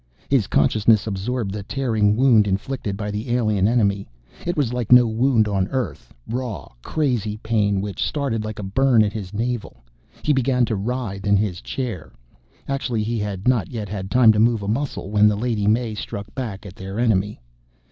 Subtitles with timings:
[0.29, 4.07] His consciousness absorbed the tearing wound inflicted by the alien enemy.
[4.47, 9.03] It was like no wound on Earth raw, crazy pain which started like a burn
[9.03, 9.83] at his navel.
[10.23, 12.13] He began to writhe in his chair.
[12.67, 15.93] Actually he had not yet had time to move a muscle when the Lady May
[15.93, 17.39] struck back at their enemy.